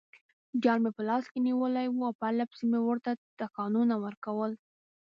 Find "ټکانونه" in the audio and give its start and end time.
3.39-3.95